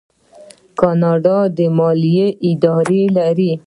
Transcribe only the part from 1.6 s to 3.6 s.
مالیې اداره لري.